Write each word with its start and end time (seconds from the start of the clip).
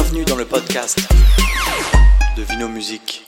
Bienvenue 0.00 0.24
dans 0.24 0.36
le 0.36 0.44
podcast 0.44 1.08
de 2.36 2.42
Vino 2.44 2.68
Musique. 2.68 3.26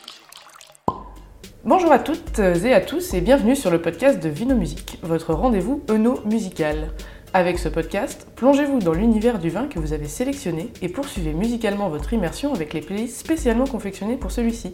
Bonjour 1.64 1.90
à 1.90 1.98
toutes 1.98 2.38
et 2.38 2.72
à 2.72 2.80
tous 2.80 3.12
et 3.12 3.20
bienvenue 3.20 3.56
sur 3.56 3.72
le 3.72 3.82
podcast 3.82 4.22
de 4.22 4.28
Vino 4.28 4.54
Musique, 4.54 4.96
votre 5.02 5.34
rendez-vous 5.34 5.82
eno 5.88 6.20
musical. 6.26 6.92
Avec 7.34 7.58
ce 7.58 7.68
podcast, 7.68 8.28
plongez-vous 8.36 8.78
dans 8.78 8.92
l'univers 8.92 9.40
du 9.40 9.50
vin 9.50 9.66
que 9.66 9.80
vous 9.80 9.92
avez 9.92 10.06
sélectionné 10.06 10.72
et 10.80 10.88
poursuivez 10.88 11.32
musicalement 11.32 11.88
votre 11.88 12.12
immersion 12.12 12.54
avec 12.54 12.72
les 12.72 12.82
playlists 12.82 13.18
spécialement 13.18 13.66
confectionnées 13.66 14.16
pour 14.16 14.30
celui-ci. 14.30 14.72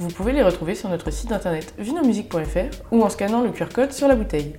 Vous 0.00 0.08
pouvez 0.08 0.32
les 0.32 0.42
retrouver 0.42 0.74
sur 0.74 0.90
notre 0.90 1.10
site 1.10 1.32
internet 1.32 1.72
vinomusique.fr 1.78 2.76
ou 2.90 3.02
en 3.02 3.08
scannant 3.08 3.40
le 3.40 3.52
QR 3.52 3.70
code 3.74 3.92
sur 3.92 4.06
la 4.06 4.16
bouteille. 4.16 4.52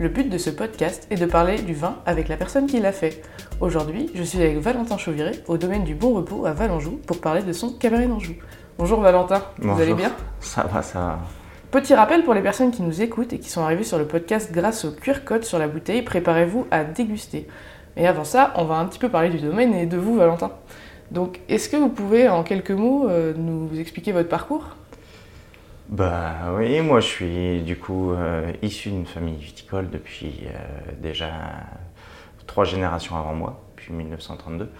Le 0.00 0.08
but 0.08 0.28
de 0.28 0.38
ce 0.38 0.50
podcast 0.50 1.08
est 1.10 1.16
de 1.16 1.26
parler 1.26 1.60
du 1.60 1.74
vin 1.74 1.96
avec 2.06 2.28
la 2.28 2.36
personne 2.36 2.68
qui 2.68 2.78
l'a 2.78 2.92
fait. 2.92 3.20
Aujourd'hui, 3.60 4.08
je 4.14 4.22
suis 4.22 4.40
avec 4.40 4.58
Valentin 4.58 4.96
Chauviré 4.96 5.32
au 5.48 5.56
domaine 5.56 5.82
du 5.82 5.96
Bon 5.96 6.14
Repos 6.14 6.46
à 6.46 6.52
Valenjou 6.52 7.00
pour 7.04 7.20
parler 7.20 7.42
de 7.42 7.52
son 7.52 7.72
Cabernet 7.72 8.08
d'Anjou. 8.08 8.34
Bonjour 8.78 9.00
Valentin, 9.00 9.42
vous 9.58 9.80
allez 9.80 9.94
bien? 9.94 10.12
Ça 10.38 10.62
va, 10.72 10.82
ça 10.82 11.00
va. 11.00 11.18
Petit 11.72 11.96
rappel 11.96 12.22
pour 12.22 12.32
les 12.34 12.42
personnes 12.42 12.70
qui 12.70 12.82
nous 12.82 13.02
écoutent 13.02 13.32
et 13.32 13.40
qui 13.40 13.50
sont 13.50 13.62
arrivées 13.62 13.82
sur 13.82 13.98
le 13.98 14.06
podcast 14.06 14.52
grâce 14.52 14.84
au 14.84 14.92
QR 14.92 15.24
code 15.24 15.42
sur 15.42 15.58
la 15.58 15.66
bouteille, 15.66 16.02
préparez-vous 16.02 16.68
à 16.70 16.84
déguster. 16.84 17.48
Et 17.96 18.06
avant 18.06 18.22
ça, 18.22 18.52
on 18.54 18.66
va 18.66 18.76
un 18.76 18.84
petit 18.84 19.00
peu 19.00 19.08
parler 19.08 19.30
du 19.30 19.38
domaine 19.38 19.74
et 19.74 19.86
de 19.86 19.96
vous 19.96 20.14
Valentin. 20.14 20.52
Donc, 21.10 21.40
est-ce 21.48 21.68
que 21.68 21.76
vous 21.76 21.88
pouvez 21.88 22.28
en 22.28 22.44
quelques 22.44 22.70
mots 22.70 23.08
euh, 23.08 23.34
nous 23.36 23.68
expliquer 23.80 24.12
votre 24.12 24.28
parcours? 24.28 24.76
Bah 25.88 26.52
oui, 26.54 26.82
moi 26.82 27.00
je 27.00 27.06
suis 27.06 27.62
du 27.62 27.78
coup 27.78 28.12
euh, 28.12 28.52
issu 28.60 28.90
d'une 28.90 29.06
famille 29.06 29.36
viticole 29.36 29.88
depuis 29.88 30.42
euh, 30.44 30.92
déjà 31.00 31.30
trois 32.46 32.66
générations 32.66 33.16
avant 33.16 33.32
moi, 33.32 33.62
depuis 33.70 33.94
1932. 33.94 34.70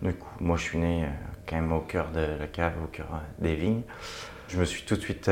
Du 0.00 0.14
coup, 0.14 0.26
moi 0.40 0.56
je 0.56 0.62
suis 0.62 0.78
né 0.78 1.04
euh, 1.04 1.08
quand 1.46 1.56
même 1.56 1.70
au 1.70 1.80
cœur 1.80 2.08
de 2.12 2.20
la 2.40 2.46
cave, 2.46 2.72
au 2.82 2.86
cœur 2.86 3.08
des 3.38 3.54
vignes. 3.54 3.82
Je 4.48 4.58
me 4.58 4.64
suis 4.64 4.84
tout 4.84 4.96
de 4.96 5.00
suite 5.02 5.30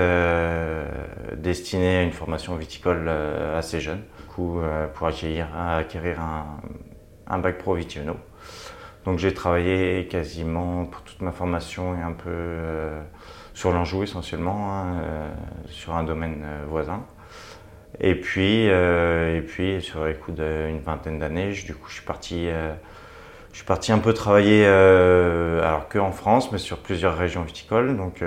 destiné 1.39 1.97
à 1.97 2.03
une 2.03 2.13
formation 2.13 2.55
viticole 2.57 3.09
assez 3.09 3.81
jeune, 3.81 4.03
du 4.19 4.25
coup 4.25 4.61
pour 4.95 5.07
acquérir, 5.07 5.49
un, 7.27 7.39
bac 7.39 7.59
pro 7.59 7.75
vitiono. 7.75 8.17
Donc 9.05 9.19
j'ai 9.19 9.33
travaillé 9.33 10.09
quasiment 10.09 10.87
pour 10.87 11.03
toute 11.03 11.21
ma 11.21 11.33
formation 11.33 11.95
et 11.97 12.01
un 12.01 12.13
peu 12.13 12.99
sur 13.55 13.73
l'Anjou 13.73 14.03
essentiellement, 14.03 14.73
hein, 14.73 15.01
euh, 15.03 15.29
sur 15.67 15.95
un 15.95 16.05
domaine 16.05 16.43
euh, 16.45 16.65
voisin. 16.69 17.05
Et 18.01 18.15
puis, 18.15 18.69
euh, 18.71 19.37
et 19.37 19.43
puis 19.43 19.83
sur 19.83 20.05
les 20.05 20.15
coups 20.15 20.39
d'une 20.39 20.81
vingtaine 20.81 21.19
d'années, 21.19 21.53
du 21.53 21.75
coup 21.75 21.89
je 21.89 21.95
suis 21.97 22.05
parti, 22.05 22.49
je 23.53 23.57
suis 23.57 23.67
parti 23.67 23.93
un 23.93 23.99
peu 23.99 24.15
travailler, 24.15 24.65
alors 24.67 25.89
que 25.89 25.99
en 25.99 26.11
France, 26.11 26.51
mais 26.53 26.59
sur 26.59 26.79
plusieurs 26.79 27.17
régions 27.17 27.43
viticoles. 27.43 27.97
Donc 27.99 28.25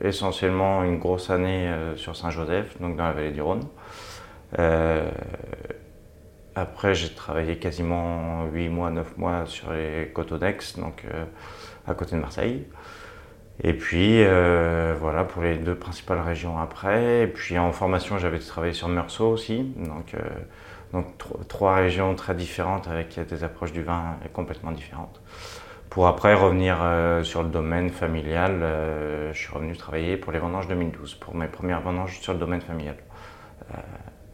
essentiellement 0.00 0.84
une 0.84 0.98
grosse 0.98 1.28
année 1.28 1.68
sur 1.96 2.14
Saint-Joseph, 2.14 2.80
donc 2.80 2.96
dans 2.96 3.04
la 3.04 3.12
vallée 3.12 3.32
du 3.32 3.42
Rhône. 3.42 3.66
Après, 6.54 6.94
j'ai 6.94 7.12
travaillé 7.12 7.58
quasiment 7.58 8.46
8 8.46 8.68
mois, 8.68 8.90
9 8.90 9.18
mois 9.18 9.44
sur 9.46 9.72
les 9.72 10.12
côtes 10.14 10.34
d'Aix, 10.34 10.58
donc 10.78 11.04
à 11.86 11.94
côté 11.94 12.14
de 12.14 12.20
Marseille. 12.20 12.64
Et 13.64 13.72
puis, 13.72 14.22
euh, 14.24 14.94
voilà, 15.00 15.24
pour 15.24 15.42
les 15.42 15.56
deux 15.56 15.74
principales 15.74 16.20
régions 16.20 16.58
après. 16.58 17.22
Et 17.22 17.26
puis, 17.26 17.58
en 17.58 17.72
formation, 17.72 18.16
j'avais 18.18 18.38
travaillé 18.38 18.72
sur 18.72 18.88
Meursault 18.88 19.28
aussi. 19.30 19.64
Donc, 19.76 20.14
euh, 20.14 20.18
donc 20.92 21.18
tro- 21.18 21.40
trois 21.48 21.74
régions 21.74 22.14
très 22.14 22.34
différentes 22.34 22.86
avec 22.88 23.18
des 23.18 23.44
approches 23.44 23.72
du 23.72 23.82
vin 23.82 24.16
complètement 24.32 24.70
différentes. 24.70 25.20
Pour 25.90 26.06
après 26.06 26.34
revenir 26.34 26.78
euh, 26.82 27.24
sur 27.24 27.42
le 27.42 27.48
domaine 27.48 27.90
familial, 27.90 28.60
je 29.32 29.38
suis 29.38 29.52
revenu 29.52 29.76
travailler 29.76 30.16
pour 30.16 30.32
les 30.32 30.38
vendanges 30.38 30.68
2012, 30.68 31.14
pour 31.16 31.34
mes 31.34 31.48
premières 31.48 31.80
vendanges 31.80 32.20
sur 32.20 32.34
le 32.34 32.38
domaine 32.38 32.60
familial. 32.60 32.96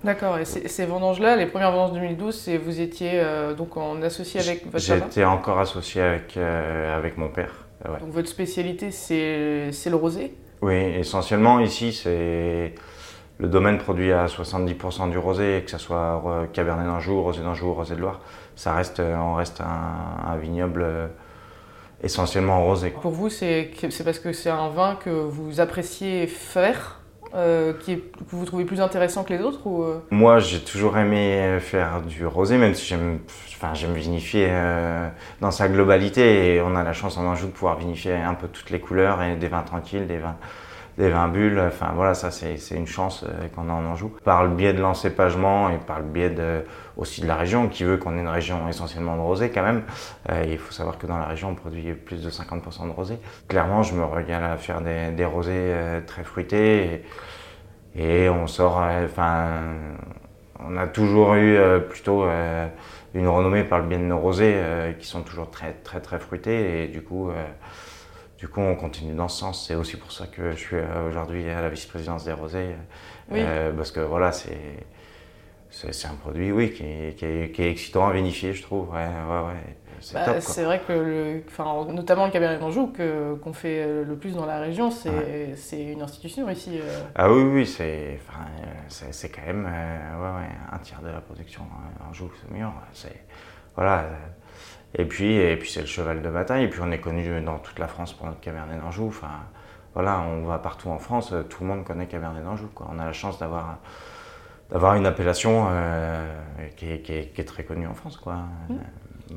D'accord, 0.02 0.36
et 0.36 0.44
ces 0.44 0.68
ces 0.68 0.84
vendanges-là, 0.84 1.34
les 1.36 1.46
premières 1.46 1.72
vendanges 1.72 1.92
2012, 1.94 2.38
c'est 2.38 2.58
vous 2.58 2.80
étiez 2.80 3.22
donc 3.56 3.78
en 3.78 4.02
associé 4.02 4.38
avec 4.40 4.64
votre 4.70 4.86
papa? 4.86 5.06
J'étais 5.06 5.24
encore 5.24 5.58
associé 5.58 6.02
avec, 6.02 6.36
avec 6.36 7.16
mon 7.16 7.28
père. 7.28 7.63
Ouais. 7.84 8.00
Donc 8.00 8.10
votre 8.10 8.28
spécialité, 8.28 8.90
c'est 8.90 9.70
c'est 9.72 9.90
le 9.90 9.96
rosé? 9.96 10.34
Oui, 10.62 10.74
essentiellement 10.74 11.60
ici, 11.60 11.92
c'est 11.92 12.74
le 13.38 13.48
domaine 13.48 13.78
produit 13.78 14.12
à 14.12 14.26
70% 14.26 15.10
du 15.10 15.18
rosé, 15.18 15.62
que 15.64 15.70
ce 15.70 15.78
soit 15.78 16.22
Cabernet 16.52 16.86
d'Anjou, 16.86 17.20
Rosé 17.20 17.42
d'Anjou, 17.42 17.74
Rosé 17.74 17.96
de 17.96 18.00
Loire. 18.00 18.20
Ça 18.56 18.74
reste, 18.74 19.00
euh, 19.00 19.16
on 19.16 19.34
reste 19.34 19.60
un, 19.60 20.30
un 20.30 20.36
vignoble 20.36 20.82
euh, 20.82 21.08
essentiellement 22.02 22.64
rosé. 22.64 22.90
Pour 22.90 23.10
vous, 23.10 23.28
c'est 23.28 23.70
c'est 23.90 24.04
parce 24.04 24.20
que 24.20 24.32
c'est 24.32 24.50
un 24.50 24.68
vin 24.68 24.96
que 24.96 25.10
vous 25.10 25.60
appréciez 25.60 26.26
faire, 26.28 27.00
euh, 27.34 27.72
que 27.72 27.92
vous 28.28 28.44
trouvez 28.44 28.64
plus 28.64 28.80
intéressant 28.80 29.24
que 29.24 29.32
les 29.32 29.40
autres 29.40 29.66
ou, 29.66 29.82
euh, 29.82 29.98
Moi, 30.10 30.38
j'ai 30.38 30.60
toujours 30.60 30.96
aimé 30.98 31.58
faire 31.60 32.00
du 32.02 32.26
rosé, 32.26 32.58
même 32.58 32.74
si 32.74 32.86
j'aime, 32.86 33.18
enfin, 33.48 33.72
vinifier 33.92 34.46
euh, 34.50 35.08
dans 35.40 35.50
sa 35.50 35.68
globalité. 35.68 36.54
Et 36.54 36.60
on 36.60 36.76
a 36.76 36.84
la 36.84 36.92
chance 36.92 37.18
en 37.18 37.24
Anjou 37.24 37.46
de 37.46 37.52
pouvoir 37.52 37.76
vinifier 37.76 38.14
un 38.14 38.34
peu 38.34 38.46
toutes 38.46 38.70
les 38.70 38.78
couleurs 38.78 39.22
et 39.22 39.36
des 39.36 39.48
vins 39.48 39.62
tranquilles, 39.62 40.06
des 40.06 40.18
vins, 40.18 40.36
des 40.98 41.10
vins 41.10 41.28
bulles. 41.28 41.60
Enfin, 41.66 41.92
voilà, 41.94 42.14
ça, 42.14 42.30
c'est, 42.30 42.56
une 42.70 42.86
chance 42.86 43.24
euh, 43.24 43.48
qu'on 43.54 43.68
en 43.68 43.84
Anjou. 43.84 44.12
Par 44.24 44.44
le 44.44 44.50
biais 44.50 44.72
de 44.72 44.80
l'encépagement 44.80 45.70
et 45.70 45.78
par 45.78 45.98
le 46.00 46.06
biais 46.06 46.30
de, 46.30 46.64
aussi 46.96 47.20
de 47.20 47.26
la 47.26 47.36
région, 47.36 47.68
qui 47.68 47.84
veut 47.84 47.96
qu'on 47.96 48.16
ait 48.16 48.20
une 48.20 48.28
région 48.28 48.68
essentiellement 48.68 49.16
de 49.16 49.22
rosé 49.22 49.50
quand 49.50 49.62
même. 49.62 49.82
Euh, 50.30 50.44
il 50.48 50.58
faut 50.58 50.72
savoir 50.72 50.98
que 50.98 51.06
dans 51.06 51.18
la 51.18 51.26
région, 51.26 51.50
on 51.50 51.54
produit 51.54 51.92
plus 51.94 52.22
de 52.22 52.30
50% 52.30 52.86
de 52.86 52.92
rosé. 52.92 53.18
Clairement, 53.48 53.82
je 53.82 53.94
me 53.94 54.04
régale 54.04 54.44
à 54.44 54.56
faire 54.56 54.80
des, 54.80 55.10
des 55.10 55.24
rosés 55.24 55.52
euh, 55.54 56.00
très 56.06 56.24
fruités. 56.24 57.02
Et, 57.96 58.28
on 58.28 58.46
sort, 58.46 58.82
euh, 58.82 59.04
enfin, 59.06 59.60
on 60.60 60.76
a 60.76 60.86
toujours 60.86 61.34
eu 61.34 61.56
euh, 61.56 61.78
plutôt 61.78 62.24
euh, 62.24 62.66
une 63.14 63.28
renommée 63.28 63.64
par 63.64 63.78
le 63.78 63.86
bien 63.86 63.98
de 63.98 64.04
nos 64.04 64.18
rosés 64.18 64.56
qui 64.98 65.06
sont 65.06 65.22
toujours 65.22 65.50
très 65.50 65.72
très 65.72 66.00
très 66.00 66.18
fruités 66.18 66.84
et 66.84 66.88
du 66.88 67.00
coup, 67.00 67.30
du 68.44 68.48
coup 68.50 68.60
on 68.60 68.74
continue 68.76 69.14
dans 69.14 69.28
ce 69.28 69.38
sens. 69.40 69.66
C'est 69.66 69.74
aussi 69.74 69.96
pour 69.96 70.12
ça 70.12 70.26
que 70.26 70.50
je 70.50 70.56
suis 70.56 70.76
euh, 70.76 71.08
aujourd'hui 71.08 71.48
à 71.48 71.62
la 71.62 71.70
vice-présidence 71.70 72.26
des 72.26 72.34
rosés 72.34 72.76
Oui. 73.30 73.40
euh, 73.42 73.72
parce 73.72 73.90
que 73.90 74.00
voilà 74.00 74.32
c'est 74.32 74.84
c'est 75.70 76.06
un 76.06 76.14
produit 76.14 76.52
oui 76.52 76.70
qui 76.74 76.84
est, 76.84 77.16
qui 77.18 77.24
est- 77.24 77.52
qui 77.52 77.62
est 77.62 77.70
excitant 77.70 78.06
à 78.06 78.12
vinifier 78.12 78.52
je 78.52 78.62
trouve. 78.62 78.90
Ouais 78.90 79.06
ouais 79.06 79.46
ouais. 79.46 79.76
C'est 80.00 80.12
bah, 80.14 80.64
vrai 80.66 80.82
que, 80.86 80.92
le, 80.92 81.42
enfin, 81.48 81.86
notamment 81.90 82.26
le 82.26 82.32
Cabernet 82.32 82.60
d'Anjou, 82.60 82.92
qu'on 83.42 83.52
fait 83.54 83.82
euh, 83.82 84.04
le 84.04 84.16
plus 84.16 84.34
dans 84.34 84.44
la 84.44 84.60
région, 84.60 84.90
c'est 84.90 85.82
une 85.82 86.02
institution 86.02 86.50
ici. 86.50 86.78
euh. 86.78 87.00
Ah 87.14 87.32
oui, 87.32 87.42
oui, 87.44 87.66
c'est, 87.66 88.20
enfin, 88.28 88.44
euh, 88.62 89.28
quand 89.34 89.46
même 89.46 89.66
euh, 89.66 90.20
ouais, 90.20 90.40
ouais, 90.42 90.50
un 90.70 90.78
tiers 90.78 91.00
de 91.00 91.08
la 91.08 91.22
production 91.22 91.62
euh, 91.62 92.10
en 92.10 92.12
joue, 92.12 92.30
c'est 92.42 92.54
mieux. 92.54 92.66
C'est, 92.92 93.22
voilà. 93.74 94.04
Euh, 94.98 95.02
Et 95.02 95.04
puis, 95.06 95.36
et 95.36 95.56
puis 95.56 95.70
c'est 95.70 95.80
le 95.80 95.86
cheval 95.86 96.22
de 96.22 96.30
bataille. 96.30 96.64
Et 96.64 96.68
puis 96.68 96.80
on 96.82 96.90
est 96.90 97.00
connu 97.00 97.40
dans 97.42 97.58
toute 97.58 97.78
la 97.78 97.88
France 97.88 98.12
pour 98.12 98.26
notre 98.26 98.40
Cabernet 98.40 98.80
d'Anjou. 98.80 99.06
Enfin, 99.08 99.28
voilà, 99.94 100.20
on 100.20 100.44
va 100.44 100.58
partout 100.58 100.88
en 100.90 100.98
France, 100.98 101.32
euh, 101.32 101.42
tout 101.42 101.62
le 101.62 101.68
monde 101.68 101.84
connaît 101.84 102.06
Cabernet 102.06 102.42
d'Anjou. 102.42 102.68
On 102.80 102.98
a 102.98 103.04
la 103.04 103.12
chance 103.12 103.38
d'avoir, 103.38 103.78
d'avoir 104.70 104.94
une 104.94 105.06
appellation 105.06 105.68
euh, 105.70 106.36
qui, 106.76 106.90
est, 106.90 107.00
qui, 107.00 107.12
est, 107.12 107.26
qui 107.32 107.40
est 107.40 107.44
très 107.44 107.64
connue 107.64 107.86
en 107.86 107.94
France. 107.94 108.16
Quoi. 108.16 108.36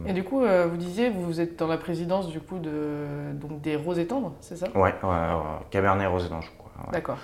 Et 0.06 0.14
du 0.14 0.24
coup, 0.24 0.44
euh, 0.44 0.68
vous 0.70 0.78
disiez, 0.78 1.10
vous 1.10 1.40
êtes 1.40 1.58
dans 1.58 1.68
la 1.68 1.78
présidence 1.78 2.28
du 2.28 2.42
coup 2.42 2.60
de, 2.60 3.32
donc, 3.34 3.62
des 3.62 3.76
rosés 3.76 4.06
tendres, 4.06 4.34
c'est 4.42 4.58
ça? 4.58 4.68
Ouais, 4.76 4.94
ouais, 5.02 5.28
Cabernet 5.70 6.08
Rosé 6.08 6.28
d'Anjou. 6.28 6.52
Ouais. 6.86 6.92
D'accord. 6.92 7.18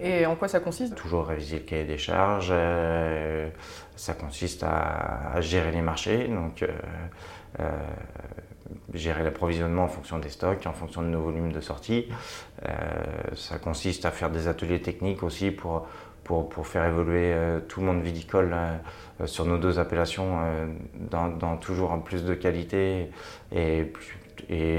Et 0.00 0.26
en 0.26 0.34
quoi 0.34 0.48
ça 0.48 0.60
consiste? 0.60 0.94
Toujours 0.96 1.26
réviser 1.26 1.58
le 1.60 1.64
cahier 1.64 1.84
des 1.84 1.96
charges. 1.96 2.50
euh, 2.50 3.48
ça 3.96 4.14
consiste 4.14 4.64
à, 4.64 5.32
à 5.32 5.40
gérer 5.40 5.70
les 5.70 5.80
marchés, 5.80 6.28
donc 6.28 6.62
euh, 6.62 6.66
euh, 6.68 7.06
gérer 8.94 9.22
l'approvisionnement 9.22 9.84
en 9.84 9.88
fonction 9.88 10.18
des 10.18 10.28
stocks, 10.28 10.66
en 10.66 10.72
fonction 10.72 11.02
de 11.02 11.08
nos 11.08 11.20
volumes 11.20 11.52
de 11.52 11.60
sortie. 11.60 12.08
Euh, 12.66 12.72
ça 13.34 13.58
consiste 13.58 14.04
à 14.04 14.10
faire 14.10 14.30
des 14.30 14.48
ateliers 14.48 14.80
techniques 14.80 15.22
aussi 15.22 15.50
pour, 15.50 15.86
pour, 16.24 16.48
pour 16.48 16.66
faire 16.66 16.84
évoluer 16.84 17.32
euh, 17.32 17.60
tout 17.60 17.80
le 17.80 17.86
monde 17.86 18.02
viticole 18.02 18.52
euh, 18.52 19.26
sur 19.26 19.44
nos 19.44 19.58
deux 19.58 19.78
appellations 19.78 20.38
euh, 20.40 20.66
dans, 20.94 21.28
dans 21.28 21.56
toujours 21.56 21.92
en 21.92 22.00
plus 22.00 22.24
de 22.24 22.34
qualité 22.34 23.10
et, 23.52 23.92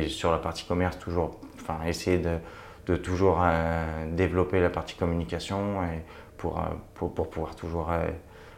sur 0.08 0.32
la 0.32 0.40
partie 0.40 0.66
commerce 0.66 1.00
toujours 1.00 1.40
enfin, 1.56 1.80
essayer 1.86 2.18
de, 2.18 2.38
de 2.86 2.96
toujours 2.96 3.40
euh, 3.42 4.06
développer 4.12 4.60
la 4.60 4.70
partie 4.70 4.96
communication 4.96 5.84
et 5.84 6.02
pour, 6.38 6.60
euh, 6.60 6.64
pour, 6.96 7.14
pour 7.14 7.30
pouvoir 7.30 7.56
toujours 7.56 7.92
euh, 7.92 8.08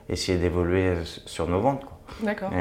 essayer 0.10 0.38
d'évoluer 0.38 0.88
euh, 0.88 1.04
sur 1.04 1.48
nos 1.48 1.60
ventes. 1.60 1.86
D'accord. 2.22 2.52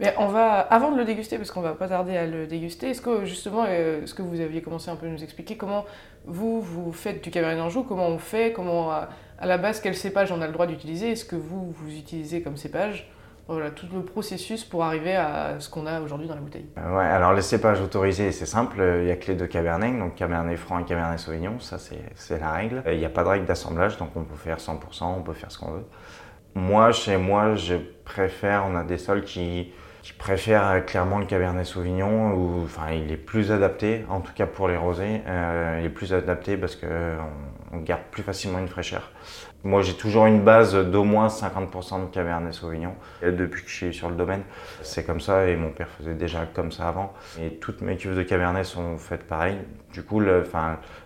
Euh, 0.00 0.04
Mais 0.04 0.14
on 0.18 0.28
va, 0.28 0.60
avant 0.60 0.90
de 0.90 0.96
le 0.96 1.04
déguster, 1.04 1.36
parce 1.36 1.50
qu'on 1.50 1.60
va 1.60 1.74
pas 1.74 1.88
tarder 1.88 2.16
à 2.16 2.26
le 2.26 2.46
déguster, 2.46 2.90
est-ce 2.90 3.00
que 3.00 3.24
justement, 3.24 3.64
euh, 3.68 4.06
ce 4.06 4.14
que 4.14 4.22
vous 4.22 4.40
aviez 4.40 4.62
commencé 4.62 4.90
un 4.90 4.96
peu 4.96 5.06
à 5.06 5.10
nous 5.10 5.22
expliquer, 5.22 5.56
comment 5.56 5.84
vous, 6.24 6.60
vous 6.60 6.92
faites 6.92 7.22
du 7.22 7.30
Cabernet 7.30 7.58
d'Anjou, 7.58 7.82
comment 7.82 8.08
on 8.08 8.18
fait, 8.18 8.52
comment, 8.52 8.90
à, 8.90 9.08
la 9.42 9.58
base, 9.58 9.80
quel 9.80 9.94
cépage 9.94 10.32
on 10.32 10.40
a 10.40 10.46
le 10.46 10.52
droit 10.52 10.66
d'utiliser, 10.66 11.12
est-ce 11.12 11.24
que 11.24 11.36
vous, 11.36 11.70
vous 11.70 11.96
utilisez 11.96 12.42
comme 12.42 12.56
cépage? 12.56 13.10
Voilà, 13.48 13.72
tout 13.72 13.86
le 13.92 14.02
processus 14.02 14.62
pour 14.62 14.84
arriver 14.84 15.16
à 15.16 15.56
ce 15.58 15.68
qu'on 15.68 15.84
a 15.84 16.00
aujourd'hui 16.00 16.28
dans 16.28 16.36
la 16.36 16.40
bouteille. 16.40 16.66
Euh, 16.78 16.96
ouais, 16.96 17.04
alors 17.04 17.32
les 17.32 17.42
cépages 17.42 17.80
autorisés, 17.80 18.30
c'est 18.30 18.46
simple, 18.46 18.80
il 19.00 19.06
n'y 19.06 19.10
a 19.10 19.16
que 19.16 19.26
les 19.26 19.34
deux 19.34 19.48
cabernets, 19.48 19.98
donc 19.98 20.14
cabernet 20.14 20.56
franc 20.56 20.78
et 20.78 20.84
cabernet 20.84 21.18
sauvignon, 21.18 21.58
ça 21.58 21.76
c'est 21.78 22.38
la 22.38 22.52
règle. 22.52 22.84
Il 22.86 22.98
n'y 22.98 23.04
a 23.04 23.10
pas 23.10 23.24
de 23.24 23.28
règle 23.28 23.46
d'assemblage, 23.46 23.96
donc 23.96 24.10
on 24.14 24.22
peut 24.22 24.36
faire 24.36 24.58
100%, 24.58 24.76
on 25.02 25.22
peut 25.22 25.32
faire 25.32 25.50
ce 25.50 25.58
qu'on 25.58 25.72
veut. 25.72 25.86
Moi, 26.54 26.92
chez 26.92 27.16
moi, 27.16 27.54
je 27.54 27.74
préfère, 28.04 28.66
on 28.70 28.76
a 28.76 28.84
des 28.84 28.98
sols 28.98 29.24
qui, 29.24 29.72
qui 30.02 30.12
préfèrent 30.12 30.84
clairement 30.86 31.18
le 31.18 31.26
cabernet 31.26 31.64
sauvignon, 31.64 32.32
ou 32.32 32.62
enfin 32.64 32.92
il 32.92 33.12
est 33.12 33.16
plus 33.16 33.52
adapté, 33.52 34.04
en 34.08 34.20
tout 34.20 34.32
cas 34.32 34.46
pour 34.46 34.68
les 34.68 34.76
rosés, 34.76 35.22
euh, 35.26 35.78
il 35.80 35.86
est 35.86 35.90
plus 35.90 36.14
adapté 36.14 36.56
parce 36.56 36.76
qu'on 36.76 36.86
on 37.72 37.78
garde 37.78 38.02
plus 38.10 38.22
facilement 38.22 38.58
une 38.58 38.68
fraîcheur. 38.68 39.10
Moi, 39.62 39.82
j'ai 39.82 39.92
toujours 39.92 40.24
une 40.24 40.40
base 40.40 40.74
d'au 40.74 41.04
moins 41.04 41.28
50% 41.28 42.06
de 42.06 42.06
Cabernet 42.06 42.54
Sauvignon. 42.54 42.94
Et 43.22 43.30
depuis 43.30 43.62
que 43.62 43.68
je 43.68 43.74
suis 43.74 43.94
sur 43.94 44.08
le 44.08 44.16
domaine, 44.16 44.42
c'est 44.80 45.04
comme 45.04 45.20
ça 45.20 45.46
et 45.46 45.54
mon 45.54 45.68
père 45.68 45.88
faisait 45.98 46.14
déjà 46.14 46.46
comme 46.54 46.72
ça 46.72 46.88
avant. 46.88 47.12
Et 47.38 47.56
toutes 47.56 47.82
mes 47.82 47.98
cuves 47.98 48.16
de 48.16 48.22
Cabernet 48.22 48.64
sont 48.64 48.96
faites 48.96 49.24
pareil. 49.24 49.58
Du 49.92 50.02
coup, 50.02 50.18
le, 50.18 50.44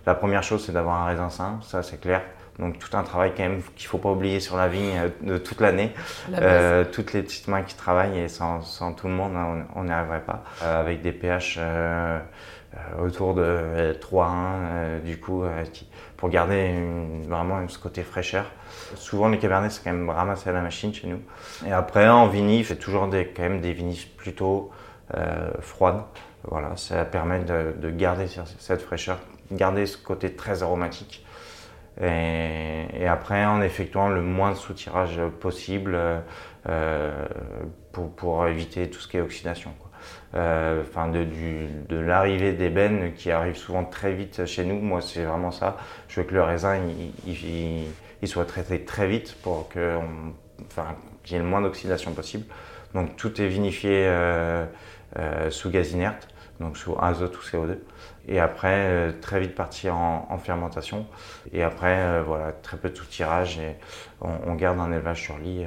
la 0.07 0.15
première 0.15 0.45
chose, 0.45 0.65
c'est 0.65 0.71
d'avoir 0.71 1.03
un 1.03 1.07
raisin 1.07 1.31
sain, 1.31 1.59
ça 1.63 1.83
c'est 1.83 2.01
clair. 2.01 2.23
Donc 2.59 2.79
tout 2.79 2.97
un 2.97 3.03
travail 3.03 3.33
quand 3.37 3.43
même 3.43 3.63
qu'il 3.75 3.89
faut 3.89 3.99
pas 3.99 4.11
oublier 4.11 4.39
sur 4.39 4.57
la 4.57 4.69
vigne 4.69 4.97
euh, 4.97 5.09
de 5.23 5.39
toute 5.39 5.61
l'année. 5.61 5.93
Euh, 6.33 6.85
toutes 6.91 7.13
les 7.13 7.23
petites 7.23 7.49
mains 7.49 7.63
qui 7.63 7.75
travaillent 7.75 8.19
et 8.19 8.29
sans, 8.29 8.61
sans 8.63 8.93
tout 8.93 9.09
le 9.09 9.15
monde, 9.15 9.33
on 9.75 9.85
n'y 9.85 9.91
arriverait 9.91 10.23
pas. 10.23 10.45
Euh, 10.63 10.81
avec 10.81 11.03
des 11.03 11.13
pH 11.13 11.57
euh, 11.59 12.21
autour 13.01 13.35
de 13.35 13.97
3-1, 14.01 15.01
du 15.05 15.19
coup, 15.19 15.45
qui, 15.73 15.89
pour 16.17 16.29
garder 16.29 16.75
vraiment 17.29 17.67
ce 17.69 17.79
côté 17.79 18.03
fraîcheur. 18.03 18.47
Souvent, 18.97 19.29
les 19.29 19.39
cabernets, 19.39 19.71
c'est 19.71 19.85
quand 19.85 19.93
même 19.93 20.11
ramassé 20.11 20.51
à 20.51 20.53
la 20.53 20.61
machine 20.61 20.93
chez 20.93 21.07
nous. 21.07 21.21
Et 21.67 21.73
après, 21.73 22.09
en 22.09 22.27
vinif, 22.27 22.69
c'est 22.69 22.77
toujours 22.77 23.07
des, 23.07 23.27
quand 23.29 23.45
même 23.45 23.61
des 23.61 23.73
vinifs 23.73 24.09
plutôt 24.17 24.73
froides. 25.61 26.03
Voilà, 26.51 26.77
ça 26.77 27.05
permet 27.05 27.41
de, 27.45 27.91
garder 27.91 28.27
cette 28.59 28.83
fraîcheur, 28.83 29.19
garder 29.53 29.87
ce 29.87 29.97
côté 29.97 30.35
très 30.35 30.65
aromatique. 30.65 31.25
Et, 32.03 33.07
après, 33.07 33.45
en 33.45 33.63
effectuant 33.63 34.09
le 34.09 34.23
moins 34.23 34.51
de 34.53 34.57
soutirage 34.57 35.21
possible 35.41 35.97
euh, 36.69 37.27
pour, 37.93 38.47
éviter 38.47 38.91
tout 38.91 39.01
ce 39.01 39.09
qui 39.09 39.17
est 39.17 39.21
oxydation. 39.21 39.73
Euh, 40.35 40.83
de, 40.83 41.25
de 41.89 41.97
l'arrivée 41.97 42.53
d'ébène 42.53 43.13
qui 43.15 43.31
arrive 43.31 43.57
souvent 43.57 43.85
très 43.85 44.13
vite 44.13 44.45
chez 44.47 44.65
nous. 44.65 44.81
Moi, 44.81 45.01
c'est 45.01 45.25
vraiment 45.25 45.53
ça. 45.53 45.77
Je 46.09 46.21
veux 46.21 46.27
que 46.27 46.35
le 46.35 46.43
raisin 46.43 46.81
il, 47.27 48.29
soit 48.29 48.47
traité 48.47 48.85
très 48.85 49.07
vite 49.07 49.37
pour 49.43 49.69
qu'il 49.69 49.83
y 49.83 51.35
ait 51.35 51.39
le 51.39 51.45
moins 51.45 51.61
d'oxydation 51.61 52.13
possible. 52.13 52.47
Donc 52.95 53.17
tout 53.17 53.41
est 53.41 53.49
vinifié 53.49 54.07
euh, 55.17 55.51
sous 55.51 55.71
gaz 55.71 55.93
inerte, 55.93 56.29
donc 56.59 56.77
sous 56.77 56.97
azote 57.01 57.37
ou 57.37 57.41
CO2. 57.41 57.77
Et 58.27 58.41
après, 58.41 59.13
très 59.21 59.41
vite 59.41 59.55
partir 59.55 59.97
en, 59.97 60.39
fermentation. 60.39 61.07
Et 61.53 61.63
après, 61.63 62.23
voilà, 62.23 62.53
très 62.53 62.77
peu 62.77 62.89
de 62.89 62.97
sous-tirage 62.97 63.59
et 63.59 63.77
on, 64.21 64.31
on, 64.47 64.55
garde 64.55 64.79
un 64.81 64.91
élevage 64.93 65.21
sur 65.21 65.37
lit 65.39 65.67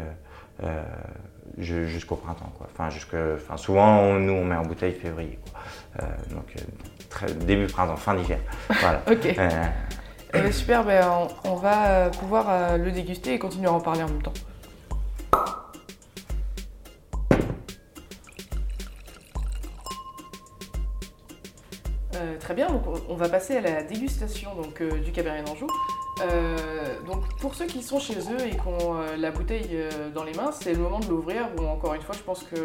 jusqu'au 1.58 2.16
printemps. 2.16 2.52
Quoi. 2.58 2.68
Enfin, 2.72 2.90
jusque, 2.90 3.16
enfin, 3.36 3.58
souvent, 3.58 4.14
nous, 4.14 4.34
on 4.34 4.46
met 4.46 4.56
en 4.56 4.64
bouteille 4.64 4.94
février. 4.94 5.40
Quoi. 5.44 5.62
Euh, 6.04 6.36
donc, 6.36 6.54
euh, 6.56 6.62
très, 7.10 7.34
début 7.34 7.68
printemps, 7.68 7.96
fin 7.96 8.16
d'hiver. 8.16 8.40
Voilà. 8.70 9.02
ok. 9.12 9.26
Euh, 9.26 9.50
eh 10.34 10.42
ben, 10.42 10.52
super, 10.52 10.84
ben, 10.84 11.08
on, 11.10 11.52
on, 11.52 11.56
va 11.56 12.10
pouvoir 12.10 12.78
le 12.78 12.92
déguster 12.92 13.34
et 13.34 13.40
continuer 13.40 13.68
à 13.68 13.74
en 13.74 13.80
parler 13.80 14.04
en 14.04 14.10
même 14.10 14.22
temps. 14.22 14.34
On 23.10 23.16
va 23.16 23.30
passer 23.30 23.58
à 23.58 23.62
la 23.62 23.84
dégustation 23.84 24.56
donc, 24.56 24.82
du 25.04 25.12
Cabernet 25.12 25.46
d'Anjou. 25.46 25.68
Euh, 26.22 27.00
donc 27.06 27.28
pour 27.38 27.54
ceux 27.54 27.66
qui 27.66 27.84
sont 27.84 28.00
chez 28.00 28.18
eux 28.18 28.46
et 28.46 28.52
qui 28.52 28.68
ont 28.68 28.96
euh, 29.00 29.18
la 29.18 29.30
bouteille 29.30 29.70
euh, 29.74 30.10
dans 30.10 30.24
les 30.24 30.34
mains, 30.34 30.52
c'est 30.52 30.74
le 30.74 30.80
moment 30.80 31.00
de 31.00 31.08
l'ouvrir. 31.08 31.50
Bon, 31.56 31.68
encore 31.70 31.94
une 31.94 32.02
fois, 32.02 32.16
je 32.18 32.24
pense 32.24 32.44
que 32.44 32.56